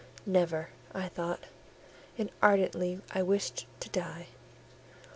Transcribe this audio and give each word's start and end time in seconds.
"Never," 0.25 0.69
I 0.95 1.09
thought; 1.09 1.41
and 2.17 2.31
ardently 2.41 3.01
I 3.13 3.21
wished 3.21 3.67
to 3.81 3.89
die. 3.89 4.29